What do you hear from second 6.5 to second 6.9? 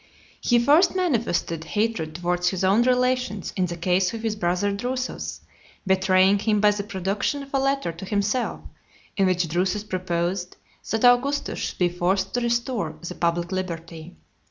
by the